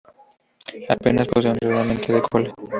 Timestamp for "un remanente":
1.51-2.11